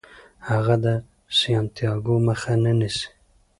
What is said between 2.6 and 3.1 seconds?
نه نیسي.